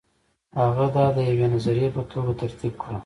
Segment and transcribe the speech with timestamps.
[0.59, 2.97] هغه دا د یوې نظریې په توګه ترتیب کړه.